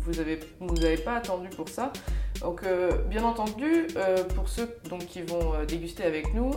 vous 0.00 0.12
n'avez 0.12 0.40
avez 0.82 0.96
pas 0.96 1.14
attendu 1.14 1.48
pour 1.50 1.68
ça. 1.68 1.92
Donc 2.40 2.62
bien 3.08 3.24
entendu, 3.24 3.86
pour 4.34 4.50
ceux 4.50 4.68
donc, 4.90 5.06
qui 5.06 5.22
vont 5.22 5.54
déguster 5.66 6.04
avec 6.04 6.34
nous, 6.34 6.52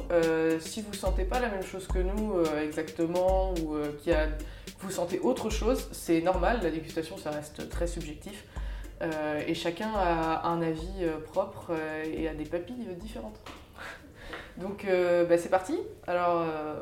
si 0.59 0.81
vous 0.81 0.94
sentez 0.94 1.24
pas 1.24 1.39
la 1.39 1.47
même 1.47 1.63
chose 1.63 1.88
que 1.88 2.00
nous 2.00 2.33
exactement 2.62 3.53
ou 3.53 3.77
qui 3.97 4.12
a, 4.12 4.27
vous 4.81 4.92
sentez 4.92 5.19
autre 5.19 5.50
chose, 5.50 5.88
c'est 5.94 6.19
normal. 6.19 6.59
La 6.63 6.69
dégustation, 6.69 7.18
ça 7.18 7.31
reste 7.31 7.69
très 7.69 7.88
subjectif. 7.88 8.44
Et 9.47 9.53
chacun 9.53 9.91
a 9.95 10.47
un 10.47 10.61
avis 10.61 11.05
propre 11.31 11.71
et 12.05 12.27
a 12.27 12.33
des 12.33 12.45
papilles 12.45 12.87
différentes. 12.99 13.39
Donc 14.57 14.85
euh, 14.85 15.25
bah, 15.25 15.37
c'est 15.37 15.49
parti. 15.49 15.77
Alors 16.07 16.41
euh, 16.41 16.75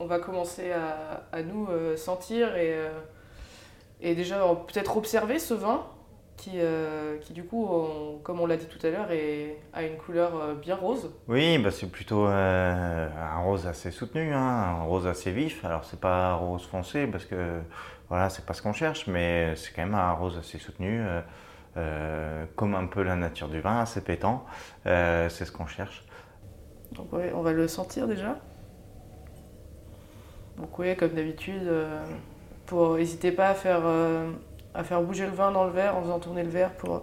on 0.00 0.06
va 0.06 0.18
commencer 0.18 0.72
à, 0.72 1.42
nous 1.42 1.66
euh, 1.70 1.96
sentir 1.96 2.56
et, 2.56 2.76
et 4.00 4.14
déjà 4.14 4.38
peut-être 4.66 4.96
observer 4.96 5.38
ce 5.38 5.54
vin 5.54 5.86
qui, 6.36 6.60
qui 7.22 7.32
du 7.32 7.42
coup, 7.42 7.68
comme 8.22 8.40
on 8.40 8.46
l'a 8.46 8.56
dit 8.56 8.66
tout 8.66 8.84
à 8.86 8.90
l'heure, 8.90 9.08
a 9.72 9.82
une 9.82 9.96
couleur 9.96 10.54
bien 10.54 10.76
rose. 10.76 11.10
Oui, 11.26 11.58
bah 11.58 11.72
c'est 11.72 11.90
plutôt 11.90 12.26
un 12.26 13.40
rose 13.40 13.66
assez 13.66 13.90
soutenu, 13.90 14.32
hein, 14.32 14.38
un 14.80 14.82
rose 14.84 15.08
assez 15.08 15.32
vif. 15.32 15.64
Alors 15.64 15.84
c'est 15.84 15.98
pas 15.98 16.34
rose 16.34 16.64
foncé 16.64 17.08
parce 17.08 17.24
que 17.24 17.58
voilà, 18.08 18.30
c'est 18.30 18.46
pas 18.46 18.54
ce 18.54 18.62
qu'on 18.62 18.72
cherche, 18.72 19.08
mais 19.08 19.56
c'est 19.56 19.72
quand 19.74 19.82
même 19.82 19.96
un 19.96 20.12
rose 20.12 20.38
assez 20.38 20.58
soutenu. 20.58 21.02
Comme 22.56 22.74
un 22.74 22.86
peu 22.86 23.02
la 23.02 23.16
nature 23.16 23.48
du 23.48 23.60
vin, 23.60 23.80
assez 23.80 24.00
pétant, 24.00 24.44
c'est 24.84 25.44
ce 25.44 25.52
qu'on 25.52 25.66
cherche. 25.66 26.04
Donc 26.96 27.08
on 27.12 27.42
va 27.42 27.52
le 27.52 27.68
sentir 27.68 28.06
déjà. 28.08 28.36
Donc 30.58 30.76
oui, 30.78 30.96
comme 30.96 31.10
d'habitude, 31.10 31.62
euh, 31.66 32.00
pour 32.66 32.96
n'hésitez 32.96 33.30
pas 33.30 33.50
à 33.50 33.54
faire, 33.54 33.82
euh, 33.84 34.30
à 34.74 34.82
faire 34.82 35.00
bouger 35.02 35.26
le 35.26 35.32
vin 35.32 35.52
dans 35.52 35.64
le 35.64 35.70
verre 35.70 35.96
en 35.96 36.02
faisant 36.02 36.18
tourner 36.18 36.42
le 36.42 36.50
verre 36.50 36.70
pour. 36.70 37.02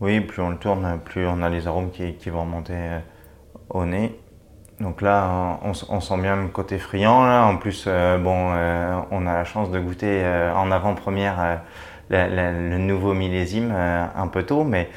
Oui, 0.00 0.20
plus 0.20 0.42
on 0.42 0.50
le 0.50 0.56
tourne, 0.56 0.98
plus 1.04 1.26
on 1.26 1.42
a 1.42 1.50
les 1.50 1.66
arômes 1.66 1.90
qui, 1.90 2.14
qui 2.14 2.30
vont 2.30 2.46
monter 2.46 2.74
euh, 2.74 2.98
au 3.68 3.84
nez. 3.84 4.18
Donc 4.80 5.00
là, 5.00 5.58
on, 5.62 5.72
sent 5.72 6.18
bien 6.18 6.36
le 6.36 6.48
côté 6.48 6.78
friand. 6.78 7.24
Là. 7.24 7.46
En 7.46 7.56
plus, 7.56 7.86
bon, 7.86 8.52
on 9.10 9.26
a 9.26 9.32
la 9.32 9.44
chance 9.44 9.70
de 9.70 9.80
goûter 9.80 10.22
en 10.54 10.70
avant-première 10.70 11.62
le 12.10 12.78
nouveau 12.78 13.14
millésime 13.14 13.72
un 13.72 14.28
peu 14.28 14.44
tôt, 14.44 14.64
mais 14.64 14.88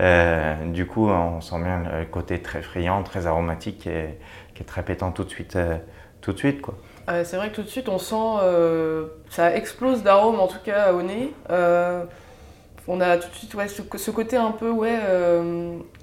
euh, 0.00 0.54
du 0.66 0.86
coup, 0.86 1.08
on 1.08 1.40
sent 1.40 1.62
bien 1.62 1.82
le 2.00 2.04
côté 2.06 2.40
très 2.40 2.62
friand, 2.62 3.02
très 3.02 3.26
aromatique 3.26 3.86
et 3.86 4.18
qui 4.54 4.62
est 4.62 4.66
très 4.66 4.82
pétant 4.82 5.12
tout 5.12 5.24
de 5.24 5.30
suite. 5.30 5.56
Euh, 5.56 5.76
tout 6.20 6.32
de 6.32 6.38
suite 6.38 6.62
quoi. 6.62 6.74
c'est 7.22 7.36
vrai 7.36 7.50
que 7.50 7.56
tout 7.56 7.62
de 7.62 7.68
suite, 7.68 7.90
on 7.90 7.98
sent 7.98 8.14
euh, 8.42 9.08
ça 9.28 9.54
explose 9.54 10.02
d'arômes 10.02 10.40
en 10.40 10.46
tout 10.46 10.58
cas 10.64 10.94
au 10.94 11.02
nez. 11.02 11.34
on 11.50 13.00
a 13.00 13.16
tout 13.18 13.28
de 13.28 13.34
suite 13.34 13.54
ouais, 13.54 13.68
ce, 13.68 14.10
côté 14.10 14.36
un 14.36 14.52
peu, 14.52 14.70
ouais, 14.70 14.98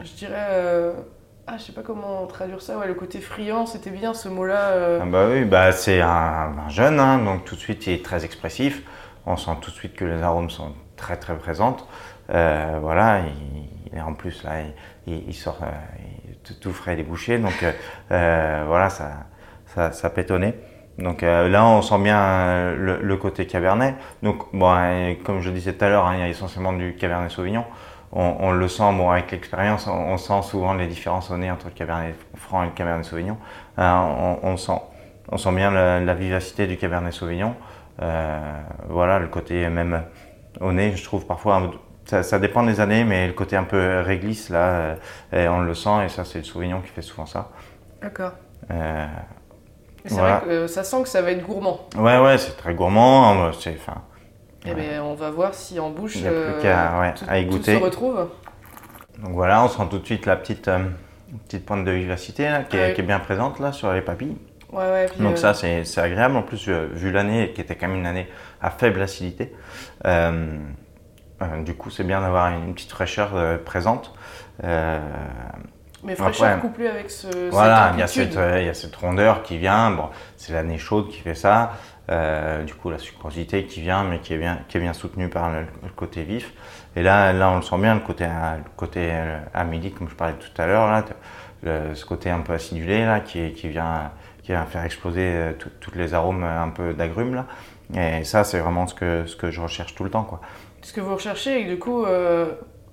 je 0.03 0.11
dirais. 0.15 0.93
Ah, 1.47 1.55
je 1.57 1.63
sais 1.63 1.71
pas 1.73 1.81
comment 1.81 2.27
traduire 2.27 2.61
ça, 2.61 2.77
ouais, 2.77 2.87
le 2.87 2.93
côté 2.93 3.19
friand, 3.19 3.65
c'était 3.65 3.89
bien 3.89 4.13
ce 4.13 4.29
mot-là. 4.29 4.99
Ah 5.01 5.05
bah 5.05 5.25
oui, 5.27 5.43
bah 5.43 5.71
c'est 5.71 5.99
un, 5.99 6.69
jeune, 6.69 6.99
hein, 6.99 7.17
donc 7.17 7.45
tout 7.45 7.55
de 7.55 7.59
suite 7.59 7.87
il 7.87 7.93
est 7.93 8.05
très 8.05 8.23
expressif. 8.23 8.83
On 9.25 9.37
sent 9.37 9.51
tout 9.61 9.71
de 9.71 9.75
suite 9.75 9.95
que 9.95 10.05
les 10.05 10.21
arômes 10.21 10.49
sont 10.49 10.73
très 10.95 11.17
très 11.17 11.37
présentes. 11.37 11.87
voilà, 12.27 13.21
et 13.93 14.01
en 14.01 14.13
plus, 14.13 14.43
là, 14.43 14.51
il, 15.07 15.33
sort 15.33 15.59
euh, 15.63 16.53
tout, 16.61 16.71
frais 16.71 16.95
des 16.95 17.03
bouchées. 17.03 17.37
Donc 17.37 17.63
euh, 17.63 17.71
euh, 18.11 18.63
voilà, 18.67 18.89
ça, 18.89 19.91
ça, 19.91 20.09
pétonnait. 20.09 20.55
Donc 20.97 21.21
là, 21.21 21.65
on 21.65 21.81
sent 21.81 21.99
bien 21.99 22.73
le, 22.73 23.15
côté 23.17 23.47
cabernet. 23.47 23.95
Donc, 24.23 24.43
bon, 24.53 25.15
comme 25.23 25.41
je 25.41 25.49
disais 25.49 25.73
tout 25.73 25.85
à 25.85 25.89
l'heure, 25.89 26.05
hein, 26.05 26.15
il 26.15 26.19
y 26.19 26.23
a 26.23 26.27
essentiellement 26.27 26.73
du 26.73 26.95
cabernet 26.95 27.29
sauvignon. 27.29 27.65
On, 28.13 28.51
le 28.51 28.67
sent, 28.67 28.91
bon, 28.93 29.09
avec 29.09 29.31
l'expérience, 29.31 29.87
on, 29.87 30.17
sent 30.17 30.41
souvent 30.43 30.73
les 30.73 30.87
différences 30.87 31.31
au 31.31 31.37
nez 31.37 31.49
entre 31.49 31.67
le 31.67 31.71
cabernet 31.71 32.13
franc 32.35 32.63
et 32.63 32.65
le 32.65 32.71
cabernet 32.73 33.05
sauvignon. 33.05 33.37
on, 33.77 34.57
sent, 34.57 34.79
on 35.29 35.37
sent 35.37 35.51
bien 35.53 35.71
la, 35.71 36.13
vivacité 36.13 36.67
du 36.67 36.75
cabernet 36.75 37.13
sauvignon. 37.13 37.55
Voilà, 38.89 39.19
le 39.19 39.27
côté 39.27 39.69
même 39.69 40.03
au 40.59 40.71
nez, 40.71 40.95
je 40.95 41.03
trouve 41.03 41.25
parfois 41.25 41.71
ça, 42.05 42.39
dépend 42.39 42.63
des 42.63 42.79
années, 42.79 43.03
mais 43.03 43.27
le 43.27 43.33
côté 43.33 43.55
un 43.55 43.63
peu 43.63 44.01
réglisse, 44.01 44.49
là, 44.49 44.97
euh, 45.33 45.47
on 45.47 45.61
le 45.61 45.73
sent, 45.73 46.05
et 46.05 46.09
ça, 46.09 46.25
c'est 46.25 46.39
le 46.39 46.43
Sauvignon 46.43 46.81
qui 46.81 46.89
fait 46.89 47.01
souvent 47.01 47.25
ça. 47.25 47.49
D'accord. 48.01 48.33
Euh, 48.69 49.07
vrai 50.09 50.41
que 50.43 50.49
euh, 50.49 50.67
ça 50.67 50.83
sent 50.83 51.03
que 51.03 51.09
ça 51.09 51.21
va 51.21 51.31
être 51.31 51.45
gourmand. 51.45 51.87
Ouais, 51.95 52.19
ouais, 52.19 52.37
c'est 52.37 52.57
très 52.57 52.73
gourmand. 52.73 53.47
Hein, 53.47 53.51
eh 54.65 54.73
bien, 54.73 55.03
on 55.03 55.13
va 55.13 55.31
voir 55.31 55.53
si 55.53 55.79
en 55.79 55.89
bouche, 55.89 56.15
Il 56.15 56.23
plus 56.23 56.61
qu'à 56.61 57.13
à 57.27 57.39
y 57.39 57.45
goûter. 57.45 57.77
se 57.77 57.83
retrouve. 57.83 58.29
Donc 59.23 59.33
voilà, 59.33 59.63
on 59.63 59.67
sent 59.67 59.83
tout 59.89 59.99
de 59.99 60.05
suite 60.05 60.25
la 60.25 60.35
petite, 60.35 60.69
petite 61.47 61.65
pointe 61.65 61.85
de 61.85 61.91
vivacité 61.91 62.49
qui, 62.69 62.77
est, 62.77 62.93
qui, 62.93 63.01
est, 63.01 63.03
bien 63.03 63.19
présente 63.19 63.59
là 63.59 63.71
sur 63.71 63.91
les 63.93 64.01
papilles. 64.01 64.35
Ouais, 64.71 64.79
ouais, 64.91 65.05
puis, 65.07 65.19
Donc 65.21 65.33
euh, 65.33 65.37
ça, 65.37 65.53
c'est 65.53 65.83
c'est 65.85 66.01
agréable. 66.01 66.35
En 66.37 66.43
plus, 66.43 66.67
euh, 66.69 66.87
vu 66.93 67.11
l'année, 67.11 67.51
qui 67.53 67.61
était 67.61 67.75
quand 67.75 67.87
même 67.87 67.97
une 67.97 68.05
année 68.05 68.27
à 68.61 68.69
faible 68.69 69.01
acidité, 69.01 69.53
euh, 70.05 70.57
du 71.65 71.73
coup, 71.73 71.89
c'est 71.89 72.03
bien 72.03 72.21
d'avoir 72.21 72.49
une 72.51 72.73
petite 72.73 72.91
fraîcheur 72.91 73.31
présente. 73.65 74.13
Euh, 74.63 74.99
Mais 76.03 76.15
fraîcheur 76.15 76.59
couplée 76.59 76.87
avec 76.87 77.09
ce, 77.09 77.49
voilà, 77.49 77.87
cette 77.87 77.95
il 77.95 77.99
y, 77.99 78.03
a 78.03 78.07
cette, 78.07 78.59
il 78.61 78.65
y 78.65 78.69
a 78.69 78.73
cette 78.73 78.95
rondeur 78.95 79.43
qui 79.43 79.57
vient. 79.57 79.91
Bon, 79.91 80.09
c'est 80.37 80.53
l'année 80.53 80.77
chaude 80.77 81.09
qui 81.09 81.19
fait 81.19 81.35
ça. 81.35 81.73
Du 82.65 82.73
coup, 82.75 82.89
la 82.89 82.99
sucrosité 82.99 83.65
qui 83.65 83.81
vient, 83.81 84.03
mais 84.03 84.19
qui 84.19 84.33
est 84.33 84.37
bien, 84.37 84.59
qui 84.67 84.77
est 84.77 84.81
bien 84.81 84.93
soutenue 84.93 85.29
par 85.29 85.49
le, 85.51 85.61
le 85.83 85.89
côté 85.95 86.23
vif. 86.23 86.53
Et 86.95 87.01
là, 87.03 87.33
là, 87.33 87.49
on 87.49 87.55
le 87.55 87.61
sent 87.61 87.77
bien, 87.77 87.95
le 87.95 88.01
côté, 88.01 88.25
le 88.25 88.69
côté 88.75 89.11
comme 89.97 90.09
je 90.09 90.15
parlais 90.15 90.33
tout 90.35 90.61
à 90.61 90.67
l'heure, 90.67 90.91
là, 90.91 91.03
le- 91.63 91.95
ce 91.95 92.05
côté 92.05 92.29
un 92.29 92.39
peu 92.41 92.53
acidulé 92.53 93.05
là, 93.05 93.19
qui, 93.19 93.53
qui 93.53 93.69
vient, 93.69 94.11
qui 94.43 94.51
vient 94.51 94.65
faire 94.65 94.83
exploser 94.83 95.21
euh, 95.23 95.51
tous 95.79 95.91
les 95.95 96.13
arômes 96.13 96.43
euh, 96.43 96.61
un 96.63 96.69
peu 96.69 96.93
d'agrumes 96.93 97.35
là. 97.35 97.45
Et 97.95 98.23
ça, 98.23 98.43
c'est 98.43 98.59
vraiment 98.59 98.87
ce 98.87 98.93
que, 98.95 99.25
ce 99.25 99.35
que 99.35 99.51
je 99.51 99.59
recherche 99.61 99.95
tout 99.95 100.03
le 100.05 100.09
temps, 100.09 100.23
quoi. 100.23 100.39
Ce 100.81 100.93
que 100.93 101.01
vous 101.01 101.13
recherchez, 101.13 101.61
et 101.61 101.65
du 101.65 101.77
coup, 101.77 102.05
euh, 102.05 102.45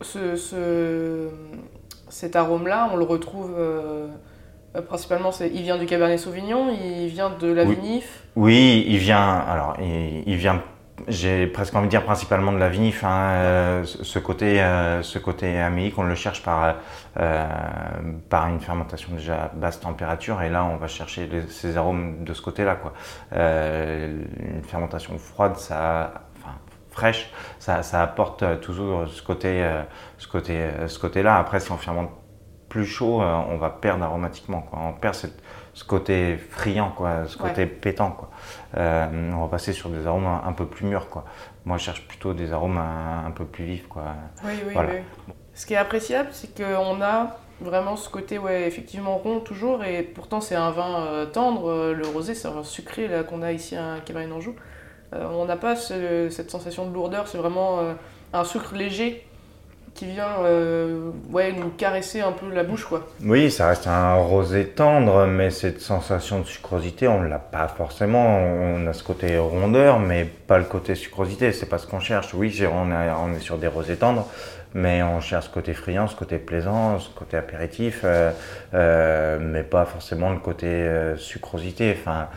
ce, 0.02 0.34
ce- 0.36 1.28
cet 2.08 2.34
arôme-là, 2.36 2.90
on 2.92 2.96
le 2.96 3.04
retrouve 3.04 3.54
euh, 3.56 4.08
principalement, 4.88 5.30
il 5.40 5.62
vient 5.62 5.78
du 5.78 5.86
Cabernet 5.86 6.18
Sauvignon, 6.18 6.68
il 6.70 7.06
vient 7.08 7.30
de 7.30 7.50
la 7.52 7.64
Oui. 7.64 7.76
vinif? 7.76 8.24
Oui, 8.36 8.84
il 8.88 8.98
vient. 8.98 9.38
Alors, 9.38 9.76
il, 9.80 10.24
il 10.26 10.36
vient. 10.36 10.62
J'ai 11.08 11.46
presque 11.46 11.74
envie 11.74 11.86
de 11.86 11.90
dire 11.90 12.04
principalement 12.04 12.52
de 12.52 12.58
la 12.58 12.68
vinif. 12.68 13.02
hein, 13.02 13.30
euh, 13.30 13.84
ce 13.84 14.18
côté, 14.18 14.60
euh, 14.62 15.02
ce 15.02 15.18
côté 15.18 15.58
amélique, 15.58 15.96
on 15.98 16.02
le 16.02 16.14
cherche 16.14 16.42
par 16.42 16.74
euh, 17.18 17.46
par 18.28 18.48
une 18.48 18.60
fermentation 18.60 19.12
déjà 19.14 19.44
à 19.44 19.48
basse 19.54 19.80
température. 19.80 20.42
Et 20.42 20.50
là, 20.50 20.64
on 20.64 20.76
va 20.76 20.86
chercher 20.86 21.26
les- 21.26 21.48
ces 21.48 21.76
arômes 21.76 22.24
de 22.24 22.34
ce 22.34 22.42
côté-là, 22.42 22.74
quoi. 22.76 22.92
Euh, 23.32 24.22
une 24.38 24.62
fermentation 24.64 25.16
froide, 25.18 25.56
ça, 25.56 26.12
enfin 26.36 26.54
fraîche, 26.90 27.30
ça, 27.58 27.82
ça 27.82 28.02
apporte 28.02 28.42
euh, 28.42 28.56
toujours 28.56 29.08
ce 29.08 29.22
côté, 29.22 29.62
euh, 29.64 29.82
ce 30.18 30.28
côté, 30.28 30.68
ce 30.88 30.98
côté-là. 30.98 31.38
Après, 31.38 31.58
si 31.60 31.72
on 31.72 31.76
fermente 31.78 32.10
plus 32.68 32.84
chaud, 32.84 33.22
on 33.22 33.56
va 33.56 33.70
perdre 33.70 34.04
aromatiquement, 34.04 34.60
quoi. 34.60 34.78
On 34.82 34.92
perd 34.92 35.14
cette- 35.14 35.42
ce 35.72 35.84
côté 35.84 36.36
friand, 36.36 36.90
quoi, 36.90 37.24
ce 37.26 37.38
Ouais. 37.42 37.48
côté 37.48 37.64
pétant, 37.64 38.10
quoi. 38.10 38.28
Euh, 38.76 39.32
on 39.34 39.40
va 39.42 39.48
passer 39.48 39.72
sur 39.72 39.88
des 39.88 40.06
arômes 40.06 40.26
un, 40.26 40.42
un 40.46 40.52
peu 40.52 40.66
plus 40.66 40.86
mûrs, 40.86 41.08
quoi. 41.08 41.24
Moi, 41.64 41.78
je 41.78 41.84
cherche 41.84 42.06
plutôt 42.06 42.34
des 42.34 42.52
arômes 42.52 42.76
un, 42.78 43.24
un 43.26 43.30
peu 43.30 43.44
plus 43.44 43.64
vifs, 43.64 43.88
quoi. 43.88 44.04
Oui, 44.44 44.52
oui, 44.66 44.72
Voilà. 44.74 44.90
oui. 44.94 45.32
Ce 45.54 45.66
qui 45.66 45.74
est 45.74 45.78
appréciable, 45.78 46.28
c'est 46.32 46.54
qu'on 46.56 47.00
a 47.02 47.36
vraiment 47.60 47.96
ce 47.96 48.08
côté, 48.08 48.38
ouais, 48.38 48.68
effectivement 48.68 49.16
rond 49.16 49.40
toujours, 49.40 49.82
et 49.84 50.02
pourtant 50.02 50.40
c'est 50.40 50.54
un 50.54 50.70
vin 50.70 51.00
euh, 51.06 51.26
tendre. 51.26 51.68
euh, 51.70 51.94
Le 51.94 52.06
rosé, 52.06 52.34
c'est 52.34 52.46
un 52.46 52.52
vin 52.52 52.62
sucré 52.62 53.08
là 53.08 53.24
qu'on 53.24 53.42
a 53.42 53.52
ici 53.52 53.74
à 53.74 53.96
Cabernet 54.04 54.30
d'Anjou. 54.30 54.54
Euh, 55.14 55.26
on 55.32 55.46
n'a 55.46 55.56
pas 55.56 55.74
ce- 55.74 56.28
cette 56.30 56.50
sensation 56.50 56.86
de 56.86 56.92
lourdeur, 56.94 57.26
c'est 57.26 57.38
vraiment 57.38 57.80
un 58.32 58.44
sucre 58.44 58.74
léger 58.74 59.26
qui 59.98 60.06
vient 60.06 60.44
euh, 60.44 61.10
ouais, 61.32 61.52
nous 61.52 61.70
caresser 61.70 62.20
un 62.20 62.30
peu 62.30 62.46
la 62.54 62.62
bouche, 62.62 62.84
quoi. 62.84 63.08
Oui, 63.24 63.50
ça 63.50 63.66
reste 63.66 63.88
un 63.88 64.14
rosé 64.14 64.66
tendre, 64.66 65.26
mais 65.26 65.50
cette 65.50 65.80
sensation 65.80 66.38
de 66.38 66.46
sucrosité, 66.46 67.08
on 67.08 67.20
l'a 67.20 67.40
pas 67.40 67.66
forcément. 67.66 68.38
On 68.38 68.86
a 68.86 68.92
ce 68.92 69.02
côté 69.02 69.36
rondeur, 69.38 69.98
mais 69.98 70.24
pas 70.24 70.58
le 70.58 70.64
côté 70.64 70.94
sucrosité. 70.94 71.50
C'est 71.50 71.66
pas 71.66 71.78
ce 71.78 71.88
qu'on 71.88 71.98
cherche. 71.98 72.32
Oui, 72.32 72.56
on 72.72 73.32
est, 73.34 73.40
sur 73.40 73.58
des 73.58 73.66
rosés 73.66 73.96
tendres, 73.96 74.28
mais 74.72 75.02
on 75.02 75.20
cherche 75.20 75.46
ce 75.46 75.50
côté 75.50 75.74
friand, 75.74 76.06
ce 76.06 76.14
côté 76.14 76.38
plaisant, 76.38 77.00
ce 77.00 77.10
côté 77.10 77.36
apéritif, 77.36 78.02
euh, 78.04 78.30
euh, 78.74 79.38
mais 79.40 79.64
pas 79.64 79.84
forcément 79.84 80.30
le 80.30 80.38
côté 80.38 80.88
sucrosité. 81.16 81.96
Enfin, 81.98 82.28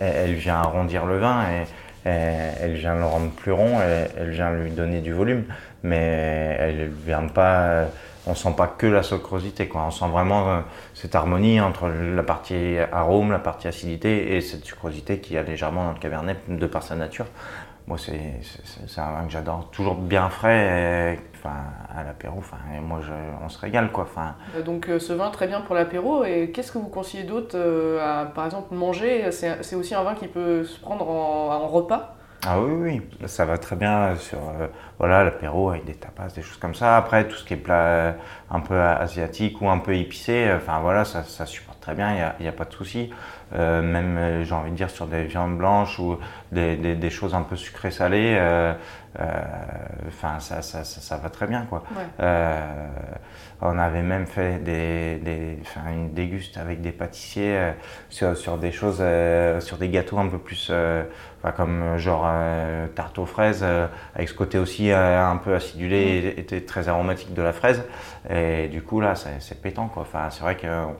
elle, 0.00 0.34
vient 0.34 0.56
arrondir 0.56 1.06
le 1.06 1.18
vin 1.18 1.44
et 1.52 1.66
elle 2.04 2.74
vient 2.74 2.96
le 2.96 3.04
rendre 3.04 3.30
plus 3.30 3.52
rond, 3.52 3.78
et 3.80 4.08
elle 4.18 4.30
vient 4.30 4.50
lui 4.52 4.70
donner 4.70 5.00
du 5.00 5.12
volume, 5.12 5.44
mais 5.82 6.56
elle 6.58 6.88
vient 6.88 7.26
pas. 7.28 7.84
On 8.26 8.34
sent 8.34 8.52
pas 8.56 8.66
que 8.66 8.86
la 8.86 9.02
sucrosité, 9.02 9.66
quoi. 9.66 9.82
On 9.86 9.90
sent 9.90 10.08
vraiment 10.08 10.48
euh, 10.50 10.60
cette 10.94 11.14
harmonie 11.14 11.58
entre 11.60 11.88
la 11.88 12.22
partie 12.22 12.76
arôme, 12.92 13.32
la 13.32 13.38
partie 13.38 13.66
acidité 13.66 14.36
et 14.36 14.40
cette 14.42 14.64
sucrosité 14.64 15.20
qu'il 15.20 15.36
y 15.36 15.38
a 15.38 15.42
légèrement 15.42 15.84
dans 15.84 15.92
le 15.92 15.98
cabernet 15.98 16.36
de 16.48 16.66
par 16.66 16.82
sa 16.82 16.96
nature. 16.96 17.24
Moi, 17.86 17.96
c'est 17.98 19.00
un 19.00 19.12
vin 19.12 19.24
que 19.24 19.32
j'adore. 19.32 19.68
Toujours 19.72 19.96
bien 19.96 20.28
frais, 20.28 21.14
et, 21.16 21.18
enfin, 21.34 21.56
à 21.92 22.04
l'apéro. 22.04 22.36
Enfin, 22.38 22.58
et 22.76 22.78
moi, 22.78 23.00
je- 23.02 23.10
on 23.44 23.48
se 23.48 23.58
régale, 23.58 23.90
quoi. 23.90 24.04
Enfin, 24.04 24.34
Euh, 24.54 24.62
Donc 24.62 24.88
euh, 24.88 24.98
ce 25.00 25.12
vin 25.14 25.30
très 25.30 25.46
bien 25.48 25.62
pour 25.62 25.74
l'apéro. 25.74 26.22
Et 26.24 26.50
qu'est-ce 26.52 26.70
que 26.72 26.78
vous 26.78 26.88
conseillez 26.88 27.24
d'autre 27.24 27.56
euh, 27.56 27.98
à, 28.22 28.26
par 28.26 28.44
exemple, 28.44 28.74
manger? 28.74 29.32
C'est 29.32 29.74
aussi 29.74 29.94
un 29.94 30.02
vin 30.04 30.14
qui 30.14 30.28
peut 30.28 30.62
se 30.64 30.78
prendre 30.78 31.08
en, 31.08 31.50
en 31.52 31.66
repas? 31.66 32.14
Ah 32.46 32.60
oui, 32.60 32.72
oui, 33.20 33.26
ça 33.28 33.44
va 33.44 33.58
très 33.58 33.76
bien 33.76 34.14
sur 34.16 34.38
euh, 34.38 34.66
voilà 35.00 35.24
l'apéro 35.24 35.70
avec 35.70 35.86
des 35.86 35.94
tapas, 35.94 36.28
des 36.28 36.42
choses 36.42 36.58
comme 36.58 36.74
ça. 36.74 36.98
Après, 36.98 37.26
tout 37.26 37.34
ce 37.34 37.44
qui 37.44 37.54
est 37.54 37.56
plat 37.56 37.86
euh, 37.86 38.12
un 38.50 38.60
peu 38.60 38.78
asiatique 38.78 39.62
ou 39.62 39.70
un 39.70 39.78
peu 39.78 39.94
épicé, 39.96 40.48
euh, 40.48 40.58
enfin 40.58 40.80
voilà, 40.80 41.06
ça, 41.06 41.22
ça 41.22 41.46
supporte 41.46 41.80
très 41.80 41.94
bien, 41.94 42.32
il 42.38 42.42
n'y 42.42 42.48
a, 42.48 42.52
pas 42.52 42.66
de 42.66 42.72
souci. 42.72 43.10
Euh, 43.54 43.80
même, 43.80 44.44
j'ai 44.44 44.54
envie 44.54 44.70
de 44.70 44.76
dire, 44.76 44.90
sur 44.90 45.06
des 45.06 45.24
viandes 45.24 45.56
blanches 45.56 45.98
ou 45.98 46.18
des, 46.52 46.76
des, 46.76 46.94
des 46.94 47.10
choses 47.10 47.34
un 47.34 47.42
peu 47.42 47.56
sucrées 47.56 47.90
salées, 47.90 48.36
euh, 48.38 48.74
enfin 50.06 50.38
ça, 50.38 50.62
ça, 50.62 50.84
ça, 50.84 51.00
ça 51.00 51.16
va 51.16 51.30
très 51.30 51.46
bien, 51.46 51.66
quoi. 51.68 51.82
Ouais. 51.96 52.58
On 53.62 53.78
avait 53.78 54.02
même 54.02 54.26
fait 54.26 54.58
des, 54.62 55.20
une 55.86 56.14
déguste 56.14 56.56
avec 56.56 56.80
des 56.80 56.92
pâtissiers 56.92 57.72
sur, 58.08 58.34
sur 58.34 58.56
des 58.56 58.72
choses, 58.72 59.02
sur 59.58 59.76
des 59.76 59.90
gâteaux 59.90 60.18
un 60.18 60.28
peu 60.28 60.38
plus, 60.38 60.72
comme 61.56 61.98
genre 61.98 62.26
tarte 62.94 63.18
aux 63.18 63.26
fraises, 63.26 63.62
avec 64.14 64.30
ce 64.30 64.34
côté 64.34 64.58
aussi 64.58 64.89
euh, 64.92 65.24
un 65.26 65.36
peu 65.36 65.54
acidulé 65.54 66.34
et, 66.50 66.54
et 66.56 66.64
très 66.64 66.88
aromatique 66.88 67.34
de 67.34 67.42
la 67.42 67.52
fraise. 67.52 67.84
Et 68.28 68.68
du 68.68 68.82
coup, 68.82 69.00
là, 69.00 69.14
c'est 69.14 69.60
pétant, 69.62 69.88
quoi. 69.88 70.02
Enfin, 70.02 70.28
c'est 70.30 70.42
vrai 70.42 70.56
qu'on 70.56 70.94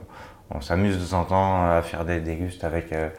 on, 0.57 0.61
s'amuse 0.61 0.97
de 1.03 1.09
temps 1.09 1.21
en 1.21 1.25
temps 1.25 1.71
à 1.71 1.81
faire 1.81 2.05
des 2.05 2.19
dégustes 2.19 2.63
avec. 2.63 2.91
euh, 2.93 3.09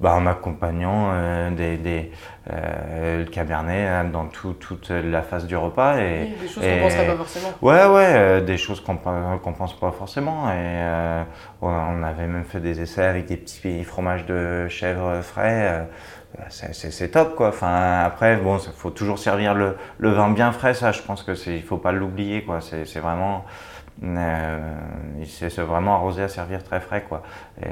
bah, 0.00 0.14
en 0.16 0.26
accompagnant 0.26 1.10
euh, 1.12 1.50
des, 1.52 1.76
des, 1.76 2.10
euh, 2.52 3.18
le 3.20 3.24
cabernet 3.24 3.86
hein, 3.86 4.04
dans 4.04 4.24
tout- 4.26 4.54
toute 4.54 4.90
la 4.90 5.22
phase 5.22 5.46
du 5.46 5.54
repas. 5.56 5.98
Et, 5.98 6.22
Oui, 6.22 6.34
des 6.40 6.48
choses 6.48 6.64
qu'on 6.64 6.74
ne 6.76 6.80
penserait 6.80 7.06
pas 7.06 7.14
forcément. 7.16 7.48
Ouais, 7.62 7.86
ouais, 7.86 8.40
des 8.42 8.56
choses 8.56 8.80
qu'on 8.80 8.96
qu'on 8.96 9.52
pense 9.52 9.78
pas 9.78 9.92
forcément. 9.92 10.50
Et 10.50 11.22
on 11.60 11.68
on 11.68 12.02
avait 12.02 12.26
même 12.26 12.42
fait 12.44 12.58
des 12.58 12.80
essais 12.80 13.04
avec 13.04 13.26
des 13.26 13.36
petits 13.36 13.84
fromages 13.84 14.26
de 14.26 14.66
chèvre 14.68 15.20
frais. 15.22 15.86
Euh, 16.38 16.42
c'est- 16.48 16.72
top, 17.08 17.34
quoi. 17.36 17.48
Enfin, 17.48 18.02
après, 18.04 18.36
bon, 18.36 18.58
il 18.58 18.72
faut 18.72 18.90
toujours 18.90 19.18
servir 19.18 19.54
le, 19.54 19.76
le 19.98 20.10
vin 20.10 20.30
bien 20.30 20.52
frais. 20.52 20.74
Ça, 20.74 20.92
je 20.92 21.02
pense 21.02 21.22
que 21.22 21.34
c'est, 21.34 21.56
il 21.56 21.62
faut 21.62 21.76
pas 21.78 21.92
l'oublier, 21.92 22.44
quoi. 22.44 22.60
C'est 22.60 23.00
vraiment, 23.00 23.44
c'est 25.26 25.48
c'est 25.50 25.62
vraiment 25.62 25.94
arrosé 25.94 26.22
à 26.22 26.28
servir 26.28 26.62
très 26.64 26.80
frais, 26.80 27.04
quoi. 27.08 27.22
Et- 27.62 27.66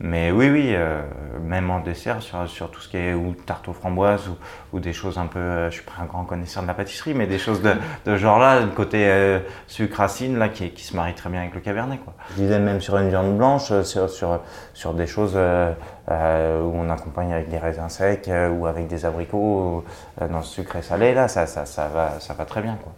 mais 0.00 0.30
oui, 0.30 0.50
oui, 0.50 0.72
euh, 0.74 1.02
même 1.40 1.70
en 1.70 1.80
dessert, 1.80 2.20
sur, 2.20 2.46
sur 2.48 2.70
tout 2.70 2.80
ce 2.80 2.88
qui 2.88 2.96
est 2.98 3.14
ou 3.14 3.34
tarte 3.46 3.68
aux 3.68 3.72
framboises 3.72 4.28
ou, 4.28 4.36
ou 4.76 4.80
des 4.80 4.92
choses 4.92 5.16
un 5.18 5.26
peu. 5.26 5.38
euh, 5.38 5.70
je 5.70 5.76
suis 5.76 5.84
pas 5.84 5.92
un 6.02 6.06
grand 6.06 6.24
connaisseur 6.24 6.62
de 6.62 6.68
la 6.68 6.74
pâtisserie, 6.74 7.14
mais 7.14 7.26
des 7.26 7.38
choses 7.38 7.62
de, 7.62 7.72
de 8.04 8.16
genre 8.16 8.38
là, 8.38 8.60
le 8.60 8.66
côté 8.68 9.06
euh, 9.08 9.38
sucre 9.68 9.98
racine 9.98 10.36
là, 10.38 10.48
qui, 10.48 10.70
qui 10.70 10.84
se 10.84 10.94
marie 10.96 11.14
très 11.14 11.30
bien 11.30 11.40
avec 11.40 11.54
le 11.54 11.60
cabernet, 11.60 11.98
quoi. 11.98 12.12
Je 12.30 12.42
disais 12.42 12.58
même 12.58 12.80
sur 12.80 12.96
une 12.98 13.08
viande 13.08 13.36
blanche, 13.38 13.70
euh, 13.70 13.84
sur, 13.84 14.10
sur, 14.10 14.40
sur 14.74 14.92
des 14.94 15.06
choses 15.06 15.34
euh, 15.36 15.72
euh, 16.10 16.60
où 16.62 16.72
on 16.76 16.90
accompagne 16.90 17.32
avec 17.32 17.48
des 17.48 17.58
raisins 17.58 17.88
secs 17.88 18.28
euh, 18.28 18.50
ou 18.50 18.66
avec 18.66 18.88
des 18.88 19.04
abricots 19.06 19.84
euh, 20.20 20.28
dans 20.28 20.38
le 20.38 20.44
sucre 20.44 20.76
et 20.76 20.82
salé, 20.82 21.14
là, 21.14 21.28
ça, 21.28 21.46
ça, 21.46 21.64
ça, 21.66 21.88
va, 21.88 22.18
ça 22.20 22.34
va 22.34 22.44
très 22.44 22.60
bien, 22.62 22.76
quoi. 22.82 22.92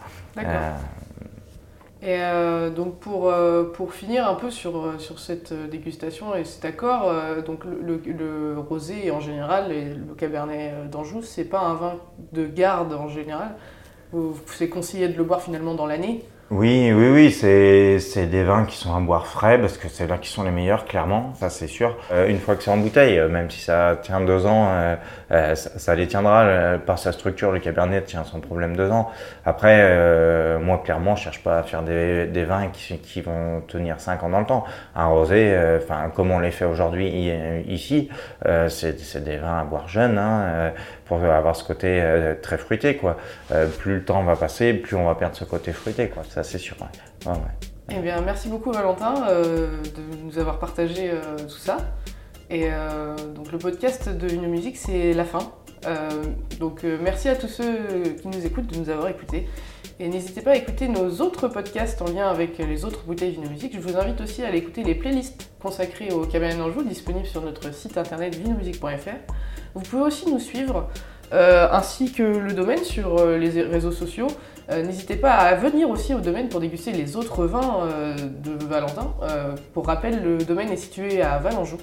Et 2.01 2.15
euh, 2.23 2.71
donc 2.71 3.01
pour, 3.01 3.29
euh, 3.29 3.65
pour 3.73 3.93
finir 3.93 4.29
un 4.29 4.35
peu 4.35 4.51
sur, 4.51 4.77
euh, 4.87 4.99
sur 4.99 5.19
cette 5.19 5.53
dégustation 5.69 6.35
et 6.37 6.45
cet 6.45 6.65
accord, 6.65 7.13
donc 7.45 7.65
le, 7.65 7.81
le- 8.07 8.13
le 8.13 8.59
rosé 8.61 9.11
en 9.11 9.19
général 9.21 9.73
le 9.73 10.15
cabernet 10.15 10.89
d'Anjou, 10.91 11.23
c'est 11.23 11.45
pas 11.45 11.59
un 11.61 11.75
vin 11.75 11.97
de 12.33 12.47
garde 12.47 12.93
en 12.93 13.09
général. 13.09 13.57
Vous- 14.13 14.37
C'est 14.47 14.69
conseillé 14.69 15.09
de 15.09 15.17
le 15.19 15.25
boire 15.25 15.43
finalement 15.43 15.75
dans 15.75 15.87
l'année. 15.87 16.25
Oui, 16.51 16.91
oui, 16.95 17.11
oui, 17.11 17.31
c'est 17.31 18.27
des 18.27 18.43
vins 18.43 18.65
qui 18.65 18.79
sont 18.79 18.97
à 18.97 19.01
boire 19.01 19.27
frais 19.27 19.59
parce 19.61 19.77
que 19.77 19.87
c'est 19.91 20.07
là 20.07 20.17
qui 20.17 20.31
sont 20.31 20.45
les 20.45 20.51
meilleurs, 20.51 20.87
clairement, 20.87 21.35
ça 21.35 21.51
c'est 21.51 21.67
sûr. 21.67 21.99
Euh, 22.11 22.27
une 22.27 22.39
fois 22.39 22.57
que 22.57 22.63
c'est 22.63 22.71
en 22.71 22.79
bouteille, 22.79 23.19
euh, 23.19 23.29
même 23.29 23.51
si 23.51 23.61
ça 23.61 23.99
tient 24.01 24.23
deux 24.23 24.47
ans, 24.47 24.69
euh, 24.71 24.97
euh, 25.31 25.55
ça, 25.55 25.95
les 25.95 26.07
tiendra 26.07 26.45
euh, 26.45 26.79
par 26.79 26.99
sa 26.99 27.13
structure. 27.13 27.53
Le 27.53 27.61
Cabernet 27.61 28.07
tient 28.07 28.25
sans 28.25 28.41
problème 28.41 28.77
deux 28.79 28.91
ans. 28.91 29.11
Après, 29.45 30.59
moi 30.59 30.81
clairement, 30.83 31.17
je 31.17 31.25
cherche 31.25 31.43
pas 31.43 31.59
à 31.59 31.63
faire 31.63 31.83
des, 31.83 32.27
des 32.27 32.45
vins 32.45 32.69
qui, 32.73 32.99
qui 32.99 33.21
vont 33.21 33.61
tenir 33.69 34.01
cinq 34.01 34.23
ans 34.23 34.31
dans 34.31 34.41
le 34.41 34.47
temps. 34.47 34.65
Un 34.97 35.07
rosé, 35.07 35.55
enfin 35.83 36.11
comme 36.15 36.31
on 36.31 36.39
les 36.39 36.51
fait 36.51 36.65
aujourd'hui 36.65 37.31
ici, 37.67 38.09
c'est 38.69 39.23
des 39.23 39.37
vins 39.37 39.61
à 39.61 39.65
boire 39.65 39.87
jeunes. 39.89 40.17
Hein, 40.17 40.73
pour 41.05 41.25
avoir 41.25 41.57
ce 41.57 41.65
côté 41.65 42.03
très 42.43 42.59
fruité 42.59 42.97
quoi. 42.97 43.17
Plus 43.79 43.95
le 43.95 44.05
temps 44.05 44.23
va 44.25 44.37
passer, 44.37 44.75
plus 44.75 44.95
on 44.95 45.07
va 45.07 45.15
perdre 45.15 45.37
ce 45.37 45.45
côté 45.45 45.73
fruité 45.73 46.09
quoi. 46.09 46.23
C'est 46.43 46.59
sûr. 46.59 46.77
Eh 47.91 48.01
bien, 48.01 48.21
merci 48.21 48.49
beaucoup 48.49 48.71
Valentin 48.71 49.15
euh, 49.29 49.83
de 49.83 50.23
nous 50.23 50.39
avoir 50.39 50.59
partagé 50.59 51.11
euh, 51.11 51.39
tout 51.39 51.59
ça. 51.59 51.79
Et 52.51 52.65
euh, 52.71 53.17
donc 53.35 53.51
le 53.51 53.59
podcast 53.59 54.09
de 54.09 54.27
Vino 54.27 54.49
Musique, 54.49 54.77
c'est 54.77 55.13
la 55.13 55.25
fin. 55.25 55.53
Donc 56.59 56.83
merci 56.83 57.29
à 57.29 57.37
tous 57.37 57.47
ceux 57.47 58.03
qui 58.21 58.27
nous 58.29 58.45
écoutent 58.45 58.67
de 58.67 58.79
nous 58.79 58.91
avoir 58.91 59.09
écoutés. 59.09 59.49
Et 60.01 60.09
n'hésitez 60.09 60.43
pas 60.43 60.51
à 60.51 60.57
écouter 60.57 60.89
nos 60.89 61.09
autres 61.21 61.49
podcasts 61.49 62.03
en 62.03 62.07
lien 62.07 62.29
avec 62.29 62.59
les 62.59 62.85
autres 62.85 63.05
bouteilles 63.05 63.33
Vino 63.33 63.49
Musique. 63.49 63.75
Je 63.75 63.81
vous 63.81 63.97
invite 63.97 64.21
aussi 64.21 64.43
à 64.43 64.55
écouter 64.55 64.83
les 64.83 64.95
playlists 64.95 65.51
consacrées 65.61 66.13
au 66.13 66.27
Cabernet 66.27 66.59
d'Anjou, 66.59 66.83
disponibles 66.83 67.27
sur 67.27 67.43
notre 67.43 67.73
site 67.73 67.97
internet 67.97 68.35
vinomusique.fr. 68.35 69.33
Vous 69.75 69.81
pouvez 69.83 70.03
aussi 70.03 70.31
nous 70.31 70.41
suivre, 70.41 70.89
ainsi 71.33 72.13
que 72.13 72.23
le 72.23 72.53
domaine 72.53 72.85
sur 72.85 73.27
les 73.27 73.63
réseaux 73.63 73.93
sociaux. 73.93 74.29
N'hésitez 74.71 75.17
pas 75.17 75.33
à 75.33 75.55
venir 75.55 75.89
aussi 75.89 76.15
au 76.15 76.21
domaine 76.21 76.49
pour 76.49 76.61
déguster 76.61 76.93
les 76.93 77.17
autres 77.17 77.47
vins 77.47 77.87
de 78.19 78.65
Valentin. 78.65 79.15
pour 79.73 79.87
rappel, 79.87 80.23
le 80.23 80.39
domaine 80.39 80.71
est 80.71 80.77
situé 80.77 81.23
à 81.23 81.39
Valenjou. 81.39 81.79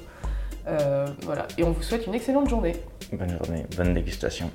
voilà, 1.24 1.48
et 1.58 1.64
on 1.64 1.72
vous 1.72 1.84
souhaite 1.84 2.08
une 2.08 2.16
excellente 2.16 2.50
journée. 2.50 2.76
Bonne 3.12 3.30
journée, 3.30 3.66
bonne 3.76 3.94
dégustation. 3.94 4.50